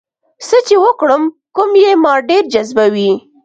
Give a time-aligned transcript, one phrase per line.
[0.47, 1.23] څه چې وکړم
[1.55, 3.11] کوم یې ما ډېر جذبوي؟